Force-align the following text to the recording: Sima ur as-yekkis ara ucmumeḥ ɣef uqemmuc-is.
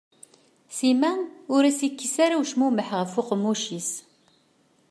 Sima 0.75 1.11
ur 1.55 1.61
as-yekkis 1.69 2.15
ara 2.25 2.41
ucmumeḥ 2.41 2.87
ɣef 2.99 3.13
uqemmuc-is. 3.21 3.91